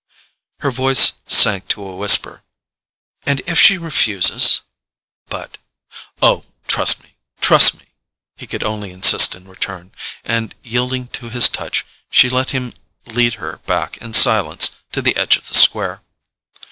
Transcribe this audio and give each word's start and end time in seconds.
Her 0.61 0.71
voice 0.71 1.13
sank 1.27 1.67
to 1.67 1.85
a 1.87 1.95
whisper: 1.95 2.41
"And 3.23 3.39
if 3.45 3.59
she 3.61 3.77
refuses?"—but, 3.77 5.59
"Oh, 6.23 6.41
trust 6.65 7.03
me—trust 7.03 7.77
me!" 7.79 7.85
he 8.35 8.47
could 8.47 8.63
only 8.63 8.89
insist 8.89 9.35
in 9.35 9.47
return; 9.47 9.91
and 10.23 10.55
yielding 10.63 11.09
to 11.09 11.29
his 11.29 11.47
touch, 11.49 11.85
she 12.09 12.31
let 12.31 12.49
him 12.49 12.73
lead 13.05 13.35
her 13.35 13.57
back 13.67 13.97
in 13.97 14.15
silence 14.15 14.75
to 14.91 15.03
the 15.03 15.15
edge 15.15 15.37
of 15.37 15.47
the 15.49 15.53
square. 15.53 16.01